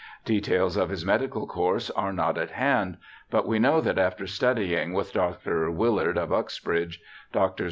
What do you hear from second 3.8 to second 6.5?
after studying with Dr. Willard, of